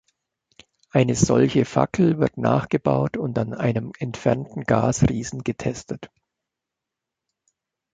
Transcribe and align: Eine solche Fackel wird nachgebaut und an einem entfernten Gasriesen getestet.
Eine 0.89 1.13
solche 1.13 1.63
Fackel 1.63 2.17
wird 2.17 2.35
nachgebaut 2.35 3.17
und 3.17 3.37
an 3.37 3.53
einem 3.53 3.91
entfernten 3.99 4.63
Gasriesen 4.63 5.43
getestet. 5.43 6.09